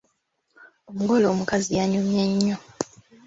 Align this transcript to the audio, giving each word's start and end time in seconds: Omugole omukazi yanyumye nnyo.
Omugole 0.89 1.25
omukazi 1.33 1.71
yanyumye 1.79 2.23
nnyo. 2.31 2.57